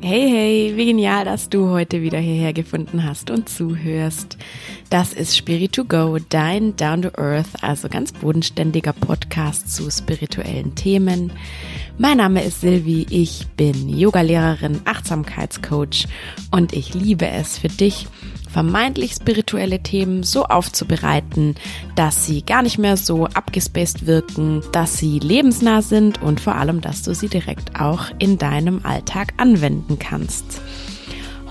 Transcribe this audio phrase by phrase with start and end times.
[0.00, 4.38] Hey, hey, wie genial, dass du heute wieder hierher gefunden hast und zuhörst.
[4.90, 10.76] Das ist Spirit to Go, dein Down to Earth, also ganz bodenständiger Podcast zu spirituellen
[10.76, 11.32] Themen.
[11.98, 16.06] Mein Name ist Silvi, ich bin Yogalehrerin, Achtsamkeitscoach
[16.52, 18.06] und ich liebe es für dich,
[18.48, 21.54] vermeintlich spirituelle Themen so aufzubereiten,
[21.94, 26.80] dass sie gar nicht mehr so abgespaced wirken, dass sie lebensnah sind und vor allem,
[26.80, 30.62] dass du sie direkt auch in deinem Alltag anwenden kannst.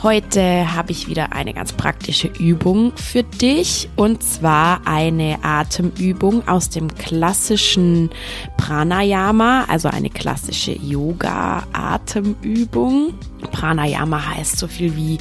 [0.03, 6.69] Heute habe ich wieder eine ganz praktische Übung für dich und zwar eine Atemübung aus
[6.69, 8.11] dem klassischen
[8.57, 13.16] Pranayama, also eine klassische Yoga-Atemübung.
[13.52, 15.17] Pranayama heißt so viel wie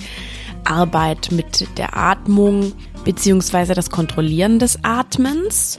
[0.67, 2.73] Arbeit mit der Atmung
[3.05, 5.79] beziehungsweise das Kontrollieren des Atmens.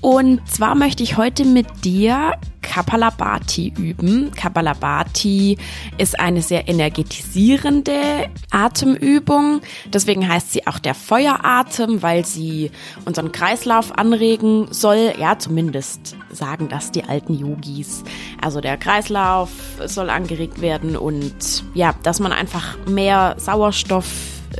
[0.00, 2.32] Und zwar möchte ich heute mit dir
[2.62, 4.30] Kapalabhati üben.
[4.30, 5.58] Kapalabhati
[5.98, 9.60] ist eine sehr energetisierende Atemübung.
[9.92, 12.70] Deswegen heißt sie auch der Feueratem, weil sie
[13.04, 15.12] unseren Kreislauf anregen soll.
[15.18, 18.04] Ja, zumindest sagen das die alten Yogis.
[18.40, 19.50] Also der Kreislauf
[19.84, 24.06] soll angeregt werden und ja, dass man einfach mehr Sauerstoff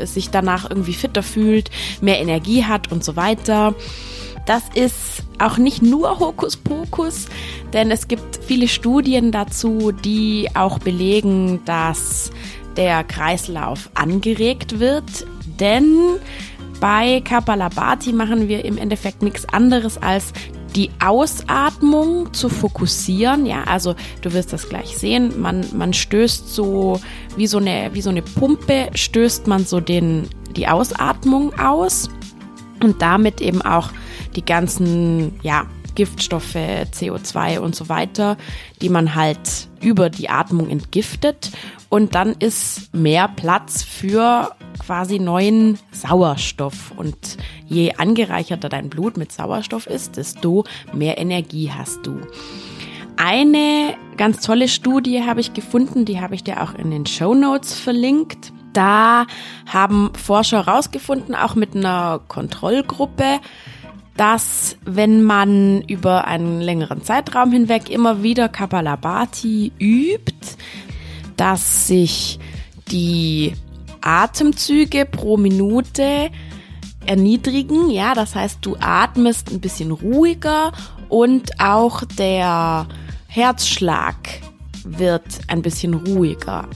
[0.03, 1.71] sich danach irgendwie fitter fühlt,
[2.01, 3.75] mehr Energie hat und so weiter.
[4.51, 7.27] Das ist auch nicht nur Hokuspokus,
[7.73, 12.33] denn es gibt viele Studien dazu, die auch belegen, dass
[12.77, 15.05] der Kreislauf angeregt wird,
[15.61, 16.17] denn
[16.81, 20.33] bei Kapalabhati machen wir im Endeffekt nichts anderes als
[20.75, 23.47] die Ausatmung zu fokussieren.
[23.47, 25.41] Ja, also du wirst das gleich sehen.
[25.41, 27.01] Man, man stößt so
[27.37, 32.11] wie so eine, wie so eine Pumpe stößt man so den, die Ausatmung aus
[32.83, 33.91] und damit eben auch
[34.37, 38.37] die ganzen, ja, Giftstoffe, CO2 und so weiter,
[38.81, 41.51] die man halt über die Atmung entgiftet.
[41.89, 46.93] Und dann ist mehr Platz für quasi neuen Sauerstoff.
[46.97, 47.37] Und
[47.67, 52.21] je angereicherter dein Blut mit Sauerstoff ist, desto mehr Energie hast du.
[53.17, 57.35] Eine ganz tolle Studie habe ich gefunden, die habe ich dir auch in den Show
[57.35, 58.53] Notes verlinkt.
[58.73, 59.27] Da
[59.67, 63.41] haben Forscher herausgefunden, auch mit einer Kontrollgruppe,
[64.21, 70.59] dass wenn man über einen längeren Zeitraum hinweg immer wieder Kapalabhati übt,
[71.39, 72.39] dass sich
[72.91, 73.55] die
[74.03, 76.29] Atemzüge pro Minute
[77.07, 77.89] erniedrigen.
[77.89, 80.73] Ja, das heißt, du atmest ein bisschen ruhiger
[81.09, 82.89] und auch der
[83.27, 84.17] Herzschlag
[84.85, 86.69] wird ein bisschen ruhiger.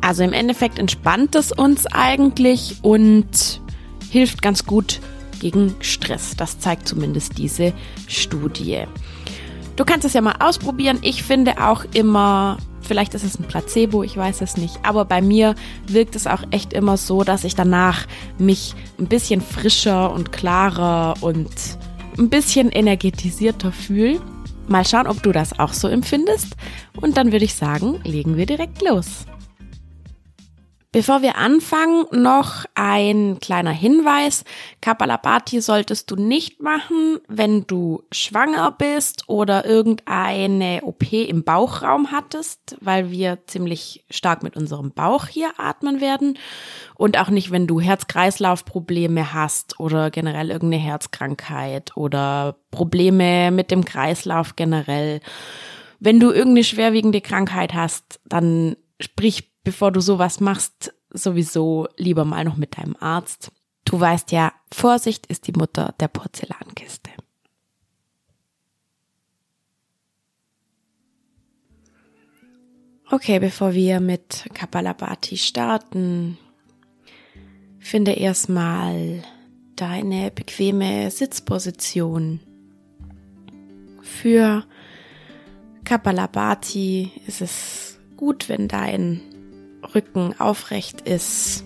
[0.00, 3.60] Also im Endeffekt entspannt es uns eigentlich und
[4.08, 5.00] hilft ganz gut
[5.40, 6.36] gegen Stress.
[6.36, 7.72] Das zeigt zumindest diese
[8.06, 8.84] Studie.
[9.76, 10.98] Du kannst es ja mal ausprobieren.
[11.02, 15.22] Ich finde auch immer, vielleicht ist es ein Placebo, ich weiß es nicht, aber bei
[15.22, 15.54] mir
[15.86, 18.06] wirkt es auch echt immer so, dass ich danach
[18.38, 21.48] mich ein bisschen frischer und klarer und
[22.18, 24.20] ein bisschen energetisierter fühle.
[24.66, 26.56] Mal schauen, ob du das auch so empfindest.
[27.00, 29.26] Und dann würde ich sagen, legen wir direkt los.
[30.90, 34.44] Bevor wir anfangen, noch ein kleiner Hinweis.
[34.80, 42.78] Kapalabhati solltest du nicht machen, wenn du schwanger bist oder irgendeine OP im Bauchraum hattest,
[42.80, 46.38] weil wir ziemlich stark mit unserem Bauch hier atmen werden.
[46.94, 53.84] Und auch nicht, wenn du Herz-Kreislauf-Probleme hast oder generell irgendeine Herzkrankheit oder Probleme mit dem
[53.84, 55.20] Kreislauf generell.
[56.00, 62.44] Wenn du irgendeine schwerwiegende Krankheit hast, dann sprich bevor du sowas machst, sowieso lieber mal
[62.44, 63.50] noch mit deinem Arzt.
[63.84, 67.10] Du weißt ja, Vorsicht ist die Mutter der Porzellankiste.
[73.10, 76.36] Okay, bevor wir mit Kapalabhati starten,
[77.78, 79.22] finde erstmal
[79.76, 82.40] deine bequeme Sitzposition.
[84.02, 84.66] Für
[85.84, 89.22] Kapalabhati ist es gut, wenn dein
[89.94, 91.64] Rücken aufrecht ist,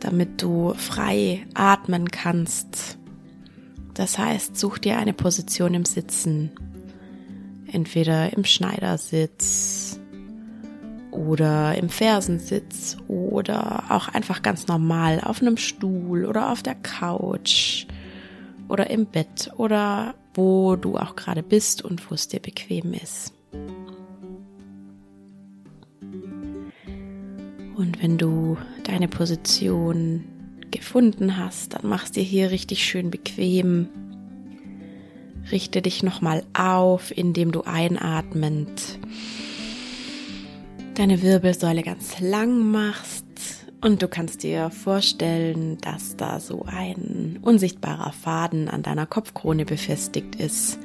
[0.00, 2.98] damit du frei atmen kannst.
[3.94, 6.50] Das heißt, such dir eine Position im Sitzen,
[7.70, 9.98] entweder im Schneidersitz
[11.10, 17.86] oder im Fersensitz oder auch einfach ganz normal auf einem Stuhl oder auf der Couch
[18.68, 23.32] oder im Bett oder wo du auch gerade bist und wo es dir bequem ist.
[27.76, 30.24] Und wenn du deine Position
[30.70, 33.88] gefunden hast, dann machst dir hier richtig schön bequem.
[35.50, 38.98] Richte dich nochmal auf, indem du einatmend
[40.94, 43.24] deine Wirbelsäule ganz lang machst
[43.80, 50.36] und du kannst dir vorstellen, dass da so ein unsichtbarer Faden an deiner Kopfkrone befestigt
[50.36, 50.78] ist.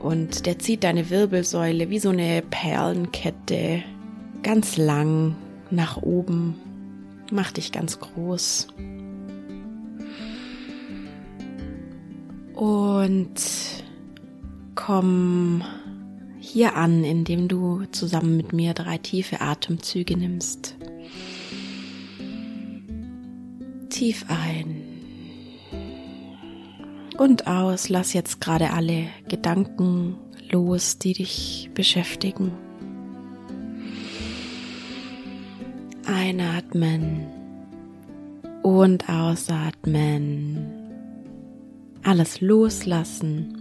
[0.00, 3.82] Und der zieht deine Wirbelsäule wie so eine Perlenkette
[4.42, 5.36] ganz lang
[5.70, 6.54] nach oben,
[7.30, 8.68] macht dich ganz groß.
[12.54, 13.34] Und
[14.74, 15.62] komm
[16.38, 20.76] hier an, indem du zusammen mit mir drei tiefe Atemzüge nimmst.
[23.90, 24.82] Tief ein
[27.18, 27.88] und aus.
[27.88, 30.16] Lass jetzt gerade alle Gedanken
[30.50, 32.52] los, die dich beschäftigen.
[36.28, 37.24] Einatmen
[38.64, 40.66] und ausatmen.
[42.02, 43.54] Alles loslassen,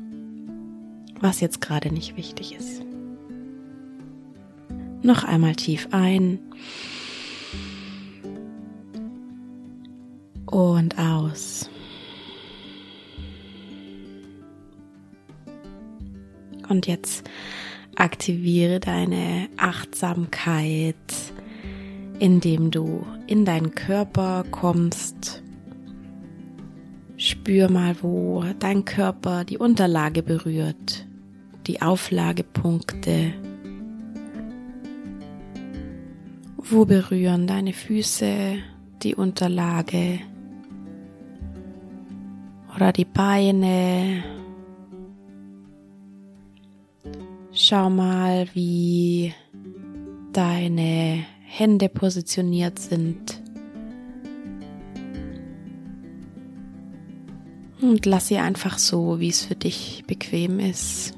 [1.19, 2.81] was jetzt gerade nicht wichtig ist.
[5.03, 6.39] Noch einmal tief ein
[10.47, 11.69] und aus.
[16.67, 17.29] Und jetzt
[17.95, 20.95] aktiviere deine Achtsamkeit,
[22.19, 25.43] indem du in deinen Körper kommst.
[27.17, 31.07] Spür mal, wo dein Körper die Unterlage berührt,
[31.67, 33.33] die Auflagepunkte.
[36.57, 38.57] Wo berühren deine Füße
[39.03, 40.19] die Unterlage?
[42.75, 44.23] oder die Beine.
[47.53, 49.33] Schau mal, wie
[50.33, 53.41] deine Hände positioniert sind.
[57.81, 61.13] Und lass sie einfach so, wie es für dich bequem ist.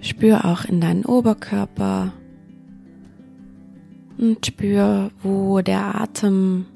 [0.00, 2.12] Spür auch in deinen Oberkörper
[4.18, 6.66] und spür, wo der Atem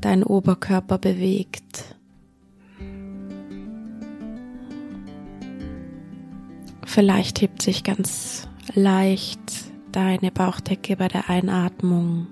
[0.00, 1.96] deinen Oberkörper bewegt.
[6.84, 12.26] Vielleicht hebt sich ganz leicht deine Bauchdecke bei der Einatmung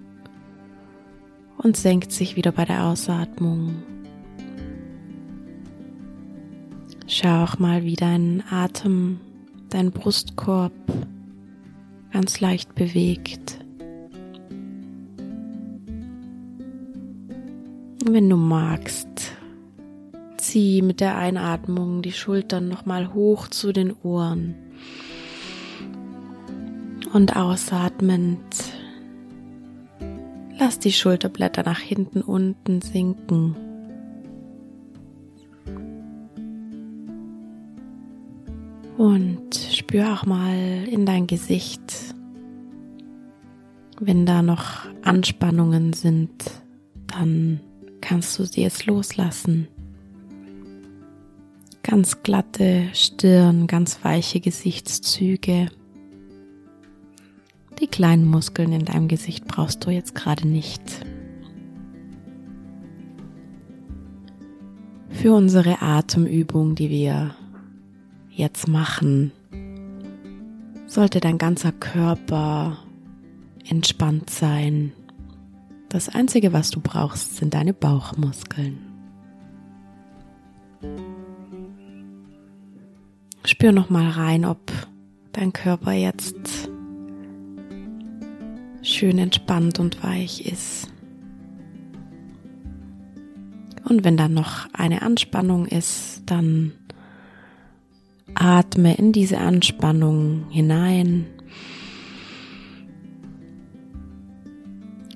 [1.59, 3.83] und senkt sich wieder bei der Ausatmung.
[7.07, 9.21] Schau auch mal, wie dein Atem,
[9.69, 10.73] dein Brustkorb
[12.13, 13.59] ganz leicht bewegt.
[18.05, 19.33] Wenn du magst,
[20.39, 24.55] zieh mit der Einatmung die Schultern nochmal hoch zu den Ohren.
[27.13, 28.39] Und ausatmend
[30.59, 33.57] lass die Schulterblätter nach hinten unten sinken.
[38.97, 41.81] Und spür auch mal in dein Gesicht,
[43.99, 46.31] wenn da noch Anspannungen sind,
[47.07, 47.61] dann
[48.01, 49.69] kannst du sie jetzt loslassen.
[51.83, 55.69] Ganz glatte Stirn, ganz weiche Gesichtszüge.
[57.81, 60.83] Die kleinen Muskeln in deinem Gesicht brauchst du jetzt gerade nicht.
[65.09, 67.35] Für unsere Atemübung, die wir
[68.31, 69.33] jetzt machen,
[70.87, 72.79] sollte dein ganzer Körper
[73.69, 74.93] entspannt sein,
[75.91, 78.79] das Einzige, was du brauchst, sind deine Bauchmuskeln.
[83.45, 84.71] Spür noch mal rein, ob
[85.33, 86.70] dein Körper jetzt
[88.83, 90.89] schön entspannt und weich ist.
[93.85, 96.73] Und wenn dann noch eine Anspannung ist, dann
[98.35, 101.27] atme in diese Anspannung hinein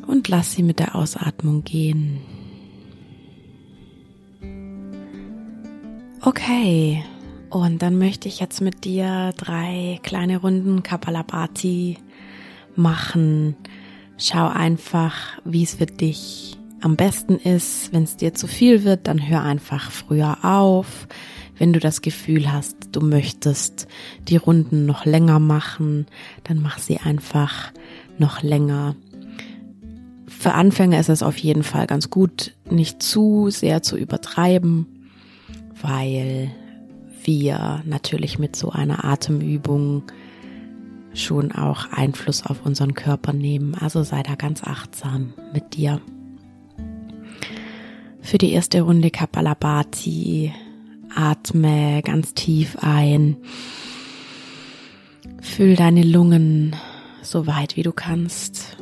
[0.06, 2.18] und lass sie mit der Ausatmung gehen.
[6.20, 7.04] Okay,
[7.50, 11.98] und dann möchte ich jetzt mit dir drei kleine Runden Kapalabhati
[12.76, 13.56] machen.
[14.16, 15.14] Schau einfach,
[15.44, 17.92] wie es für dich am besten ist.
[17.92, 21.08] Wenn es dir zu viel wird, dann hör einfach früher auf.
[21.56, 23.86] Wenn du das Gefühl hast, du möchtest
[24.28, 26.06] die Runden noch länger machen,
[26.44, 27.72] dann mach sie einfach
[28.18, 28.96] noch länger.
[30.26, 34.86] Für Anfänger ist es auf jeden Fall ganz gut, nicht zu sehr zu übertreiben,
[35.80, 36.50] weil
[37.24, 40.02] wir natürlich mit so einer Atemübung
[41.14, 43.74] schon auch Einfluss auf unseren Körper nehmen.
[43.74, 46.00] Also sei da ganz achtsam mit dir.
[48.20, 50.52] Für die erste Runde Kapalabhati,
[51.14, 53.36] atme ganz tief ein
[55.40, 56.74] Füll deine Lungen
[57.24, 58.76] so weit wie du kannst.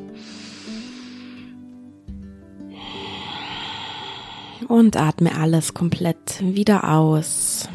[4.68, 7.68] Und atme alles komplett wieder aus.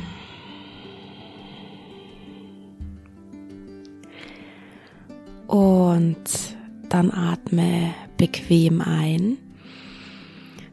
[5.57, 6.55] Und
[6.87, 9.39] dann atme bequem ein,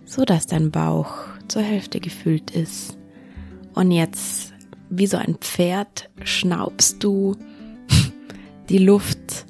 [0.05, 1.14] so dass dein Bauch
[1.49, 2.99] zur Hälfte gefüllt ist.
[3.73, 4.53] Und jetzt,
[4.91, 7.35] wie so ein Pferd, schnaubst du
[8.69, 9.47] die Luft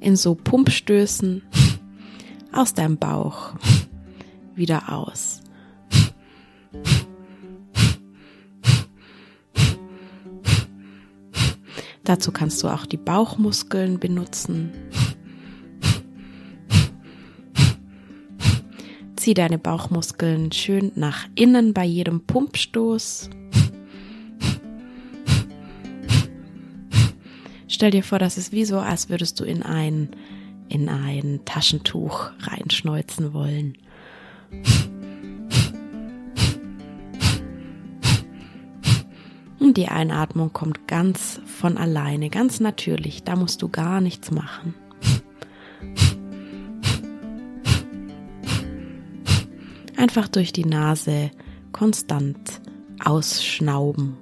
[0.00, 1.42] in so Pumpstößen
[2.50, 3.52] aus deinem Bauch
[4.56, 5.40] wieder aus.
[12.10, 14.72] Dazu kannst du auch die Bauchmuskeln benutzen.
[19.14, 23.30] Zieh deine Bauchmuskeln schön nach innen bei jedem Pumpstoß.
[27.68, 30.08] Stell dir vor, das ist wie so, als würdest du in ein,
[30.68, 33.78] in ein Taschentuch reinschneuzen wollen.
[39.60, 43.22] Und die Einatmung kommt ganz von alleine, ganz natürlich.
[43.24, 44.74] Da musst du gar nichts machen.
[49.98, 51.30] Einfach durch die Nase
[51.72, 52.62] konstant
[53.04, 54.16] ausschnauben.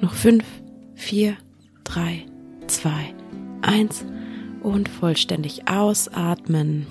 [0.00, 0.44] Noch fünf,
[0.94, 1.38] vier,
[1.84, 2.26] drei,
[2.78, 3.12] zwei,
[3.60, 4.04] eins
[4.62, 6.86] und vollständig ausatmen.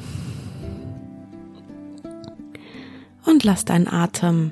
[3.25, 4.51] Und lass deinen Atem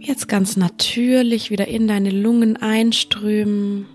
[0.00, 3.86] jetzt ganz natürlich wieder in deine Lungen einströmen.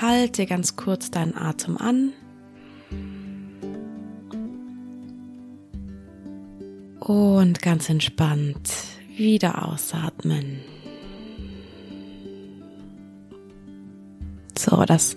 [0.00, 2.12] Halte ganz kurz deinen Atem an.
[7.00, 8.70] Und ganz entspannt
[9.16, 10.73] wieder ausatmen.
[14.64, 15.14] So, das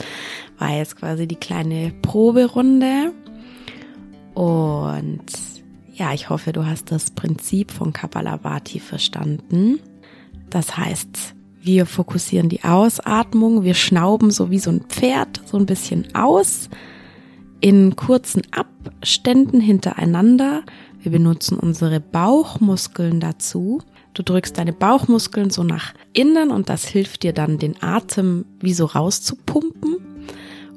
[0.60, 3.13] war jetzt quasi die kleine Proberunde.
[4.34, 5.24] Und
[5.94, 9.80] ja, ich hoffe, du hast das Prinzip von Kapalabhati verstanden.
[10.50, 15.66] Das heißt, wir fokussieren die Ausatmung, wir schnauben so wie so ein Pferd so ein
[15.66, 16.70] bisschen aus
[17.60, 20.63] in kurzen Abständen hintereinander.
[21.00, 23.82] Wir benutzen unsere Bauchmuskeln dazu.
[24.18, 28.74] Du drückst deine Bauchmuskeln so nach innen und das hilft dir dann, den Atem wie
[28.74, 29.98] so rauszupumpen.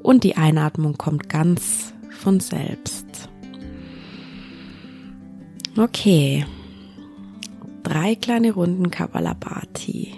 [0.02, 3.06] Und die Einatmung kommt ganz von selbst.
[5.74, 6.44] Okay,
[7.82, 10.12] drei kleine Runden Kapalabhati.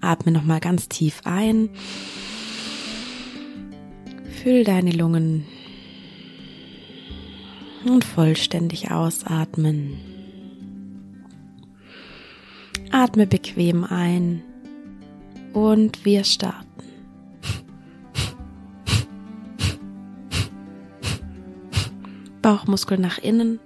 [0.00, 1.70] Atme nochmal ganz tief ein.
[4.42, 5.46] Füll deine Lungen
[7.84, 10.13] und vollständig ausatmen.
[12.94, 14.44] Atme bequem ein
[15.52, 16.64] und wir starten.
[22.40, 23.58] Bauchmuskel nach innen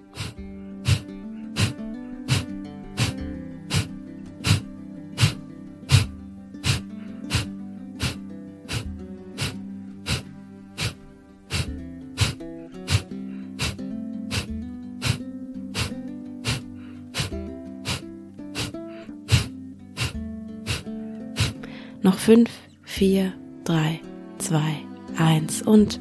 [22.28, 22.50] Noch fünf,
[22.82, 23.32] vier,
[23.64, 24.00] drei,
[24.36, 24.82] zwei,
[25.16, 25.98] eins und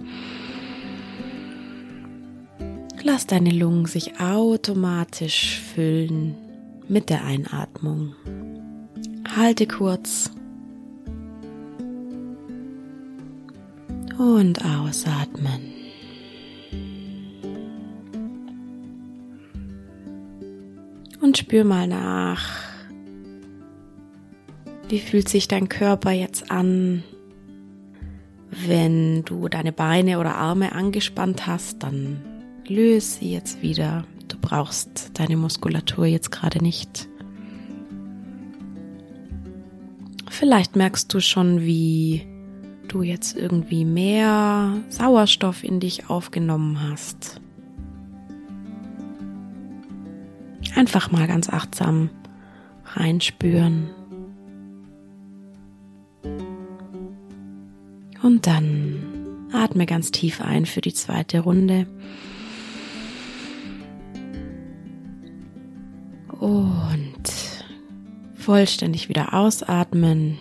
[3.02, 6.36] lass deine Lungen sich automatisch füllen
[6.90, 8.14] mit der Einatmung.
[9.38, 10.30] Halte kurz
[14.18, 15.62] und ausatmen.
[21.22, 22.67] Und spür mal nach,
[24.90, 27.04] wie fühlt sich dein Körper jetzt an?
[28.50, 32.22] Wenn du deine Beine oder Arme angespannt hast, dann
[32.68, 34.06] löse sie jetzt wieder.
[34.28, 37.08] Du brauchst deine Muskulatur jetzt gerade nicht.
[40.30, 42.26] Vielleicht merkst du schon, wie
[42.88, 47.42] du jetzt irgendwie mehr Sauerstoff in dich aufgenommen hast.
[50.76, 52.10] Einfach mal ganz achtsam
[52.86, 53.90] reinspüren.
[58.28, 61.88] Und dann atme ganz tief ein für die zweite Runde.
[66.38, 67.24] Und
[68.36, 70.40] vollständig wieder ausatmen.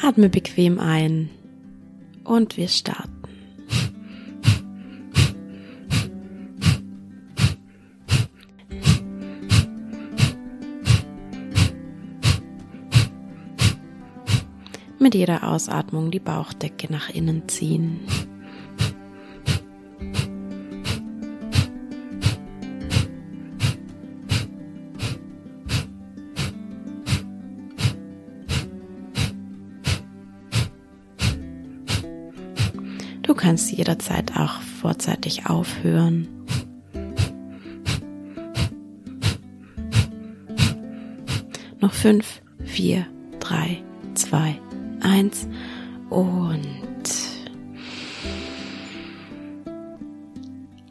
[0.00, 1.28] Atme bequem ein
[2.22, 3.05] und wir starten.
[15.06, 18.00] Mit jeder Ausatmung die Bauchdecke nach innen ziehen.
[33.22, 36.26] Du kannst jederzeit auch vorzeitig aufhören.
[41.78, 43.06] Noch fünf, vier,
[43.38, 43.84] drei,
[44.14, 44.58] zwei,
[45.06, 45.48] eins
[46.10, 46.52] und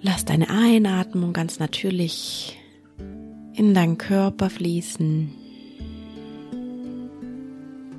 [0.01, 2.57] lass deine Einatmung ganz natürlich
[3.53, 5.31] in deinen Körper fließen.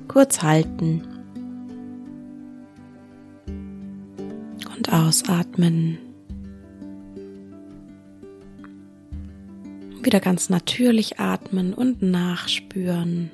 [0.07, 1.03] Kurz halten
[4.75, 5.99] und ausatmen.
[10.01, 13.29] Wieder ganz natürlich atmen und nachspüren.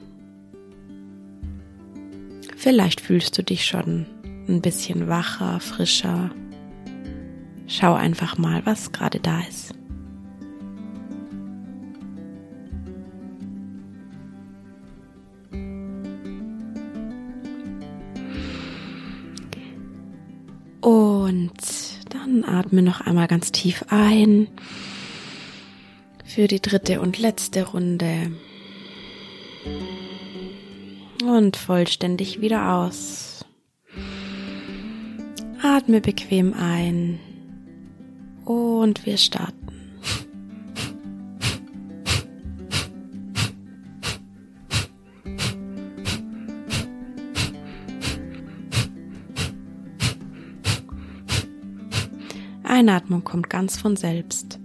[2.63, 4.05] Vielleicht fühlst du dich schon
[4.47, 6.31] ein bisschen wacher, frischer.
[7.67, 9.73] Schau einfach mal, was gerade da ist.
[20.79, 21.51] Und
[22.11, 24.47] dann atme noch einmal ganz tief ein
[26.23, 28.31] für die dritte und letzte Runde.
[31.25, 33.45] Und vollständig wieder aus.
[35.61, 37.19] Atme bequem ein.
[38.43, 39.63] Und wir starten.
[52.63, 54.59] Einatmung kommt ganz von selbst.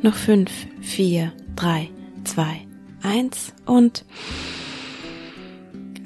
[0.00, 1.90] Noch fünf, vier, drei,
[2.24, 2.60] zwei,
[3.02, 4.04] eins und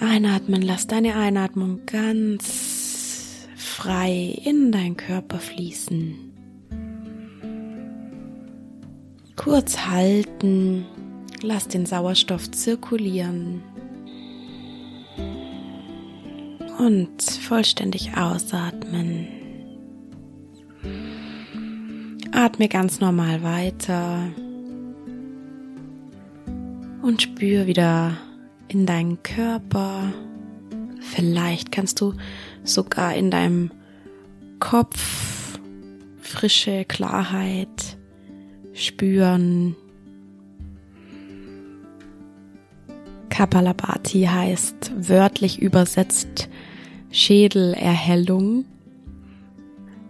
[0.01, 6.15] Einatmen, lass deine Einatmung ganz frei in deinen Körper fließen.
[9.37, 10.87] Kurz halten,
[11.43, 13.63] lass den Sauerstoff zirkulieren
[16.79, 19.42] und vollständig ausatmen.
[22.43, 24.27] Atme ganz normal weiter
[27.01, 28.17] und spür wieder
[28.67, 30.13] in deinen Körper.
[30.99, 32.15] Vielleicht kannst du
[32.65, 33.71] sogar in deinem
[34.59, 35.61] Kopf
[36.21, 37.97] frische Klarheit
[38.73, 39.77] spüren.
[43.29, 46.49] Kapalabhati heißt wörtlich übersetzt
[47.13, 48.65] Schädelerhellung,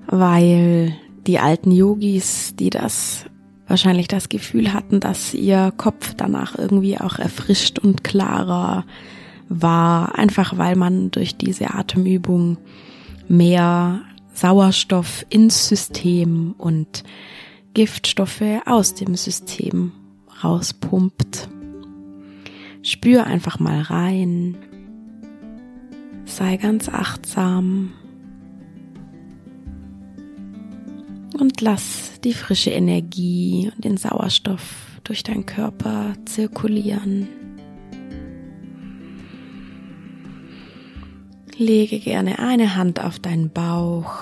[0.07, 3.27] weil die alten Yogis, die das
[3.67, 8.85] wahrscheinlich das Gefühl hatten, dass ihr Kopf danach irgendwie auch erfrischt und klarer
[9.49, 12.59] war, einfach weil man durch diese Atemübung
[13.29, 14.03] mehr
[14.35, 17.05] Sauerstoff ins System und
[17.75, 19.93] Giftstoffe aus dem System
[20.43, 21.49] rauspumpt.
[22.83, 24.57] Spür einfach mal rein.
[26.25, 27.93] Sei ganz achtsam.
[31.43, 37.27] Und lass die frische Energie und den Sauerstoff durch deinen Körper zirkulieren.
[41.57, 44.13] Lege gerne eine Hand auf deinen Bauch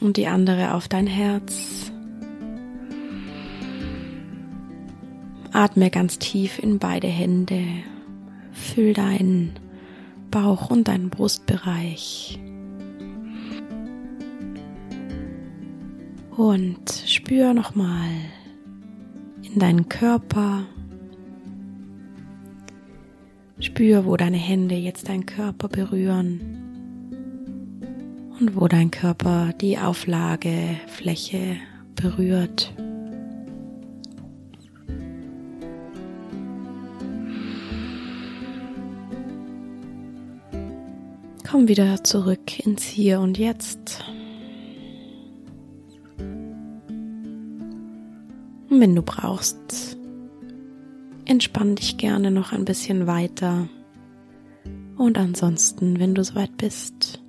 [0.00, 1.90] und die andere auf dein Herz.
[5.50, 7.64] Atme ganz tief in beide Hände.
[8.52, 9.58] Füll deinen
[10.30, 12.38] Bauch und deinen Brustbereich.
[16.36, 18.10] Und spür nochmal
[19.42, 20.64] in deinen Körper.
[23.60, 26.40] Spür, wo deine Hände jetzt deinen Körper berühren
[28.40, 31.56] und wo dein Körper die Auflagefläche
[31.94, 32.74] berührt.
[41.48, 44.02] Komm wieder zurück ins Hier und Jetzt.
[48.82, 49.96] Wenn du brauchst,
[51.24, 53.68] entspann dich gerne noch ein bisschen weiter.
[54.96, 57.22] Und ansonsten, wenn du soweit bist,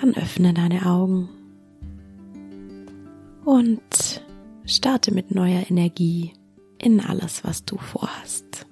[0.00, 1.28] dann öffne deine Augen
[3.44, 4.24] und
[4.66, 6.32] starte mit neuer Energie
[6.82, 8.66] in alles, was du vorhast.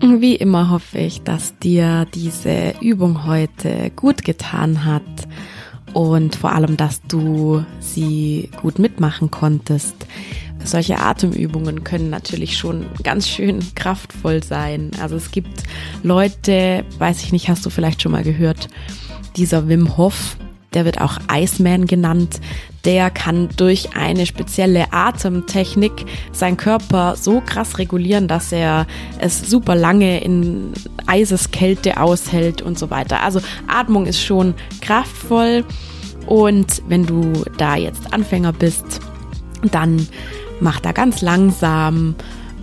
[0.00, 5.19] Wie immer hoffe ich, dass dir diese Übung heute gut getan hat
[5.92, 10.06] und vor allem, dass du sie gut mitmachen konntest.
[10.62, 14.90] Solche Atemübungen können natürlich schon ganz schön kraftvoll sein.
[15.00, 15.62] Also es gibt
[16.02, 18.68] Leute, weiß ich nicht, hast du vielleicht schon mal gehört,
[19.36, 20.36] dieser Wim Hof,
[20.74, 22.40] der wird auch Iceman genannt,
[22.84, 25.92] der kann durch eine spezielle Atemtechnik
[26.32, 28.86] seinen Körper so krass regulieren, dass er
[29.18, 30.72] es super lange in
[31.06, 33.22] Eiseskälte aushält und so weiter.
[33.22, 35.64] Also Atmung ist schon kraftvoll.
[36.26, 39.00] Und wenn du da jetzt Anfänger bist,
[39.70, 40.06] dann
[40.60, 42.14] mach da ganz langsam.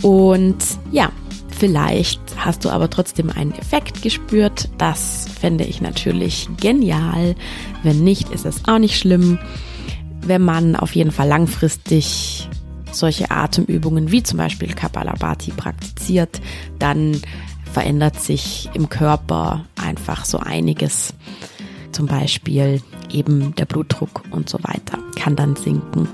[0.01, 0.57] Und
[0.91, 1.09] ja,
[1.59, 4.69] Vielleicht hast du aber trotzdem einen Effekt gespürt.
[4.77, 7.35] Das fände ich natürlich genial.
[7.81, 9.39] Wenn nicht, ist es auch nicht schlimm.
[10.21, 12.47] Wenn man auf jeden Fall langfristig
[12.91, 16.41] solche Atemübungen wie zum Beispiel Kapalabhati praktiziert,
[16.77, 17.19] dann
[17.73, 21.13] verändert sich im Körper einfach so einiges.
[21.91, 26.07] Zum Beispiel eben der Blutdruck und so weiter kann dann sinken.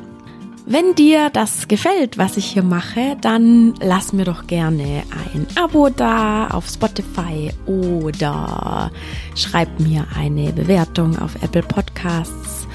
[0.66, 5.90] Wenn dir das gefällt, was ich hier mache, dann lass mir doch gerne ein Abo
[5.90, 8.90] da auf Spotify oder
[9.36, 12.66] schreib mir eine Bewertung auf Apple Podcasts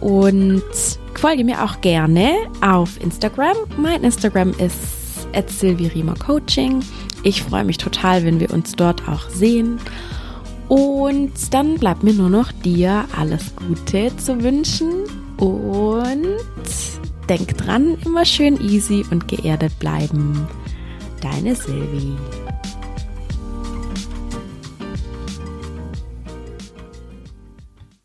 [0.00, 0.62] und
[1.14, 3.56] folge mir auch gerne auf Instagram.
[3.76, 5.28] Mein Instagram ist
[6.26, 6.82] Coaching.
[7.24, 9.78] Ich freue mich total, wenn wir uns dort auch sehen.
[10.68, 15.04] Und dann bleibt mir nur noch dir alles Gute zu wünschen
[15.36, 16.38] und
[17.28, 20.46] Denk dran, immer schön easy und geerdet bleiben.
[21.22, 22.16] Deine Silvi.